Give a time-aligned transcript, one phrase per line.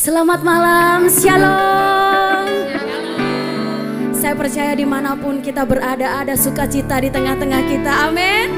[0.00, 2.48] Selamat malam, shalom.
[4.16, 8.48] Saya percaya di mana pun kita berada ada sukacita di tengah-tengah kita, amin.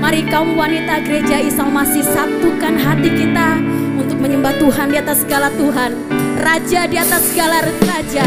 [0.00, 3.60] Mari kaum wanita gereja Isa masih satukan hati kita
[4.00, 5.92] untuk menyembah Tuhan di atas segala Tuhan.
[6.40, 8.24] Raja di atas segala raja.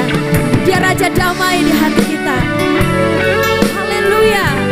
[0.61, 2.38] Dia Raja damai di hati kita.
[3.73, 4.70] Haleluya.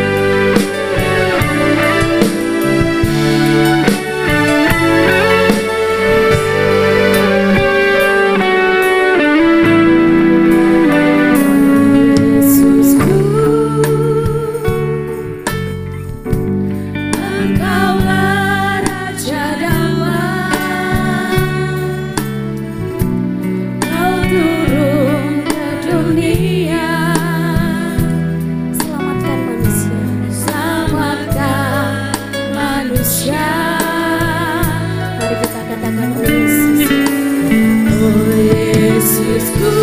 [39.39, 39.59] School.
[39.59, 39.78] good.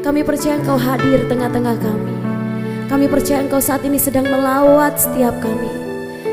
[0.00, 2.14] Kami percaya Engkau hadir tengah-tengah kami.
[2.88, 5.68] Kami percaya Engkau saat ini sedang melawat setiap kami.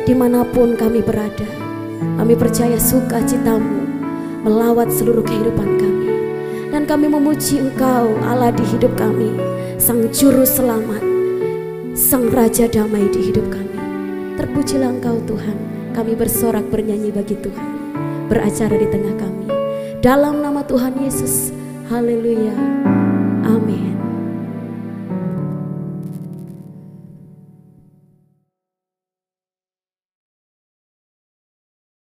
[0.08, 1.44] Di mana pun kami berada.
[2.16, 3.84] Kami percaya sukacitamu
[4.48, 6.10] melawat seluruh kehidupan kami.
[6.72, 9.36] Dan kami memuji Engkau Allah di hidup kami.
[9.75, 11.04] Sang Juru Selamat.
[11.92, 13.80] Sang Raja Damai di hidup kami.
[14.40, 15.60] Terpujilah Engkau Tuhan.
[15.92, 17.69] Kami bersorak bernyanyi bagi Tuhan.
[18.31, 19.46] Beracara di tengah kami.
[20.00, 21.52] Dalam nama Tuhan Yesus.
[21.92, 22.97] Haleluya.